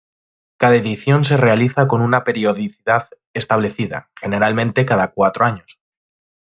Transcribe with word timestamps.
Cada 0.57 0.77
edición 0.77 1.23
se 1.25 1.37
realiza 1.37 1.87
con 1.87 2.01
una 2.01 2.23
periodicidad 2.23 3.07
establecida, 3.35 4.09
generalmente 4.19 4.83
cada 4.83 5.11
cuatro 5.11 5.45
años. 5.45 5.79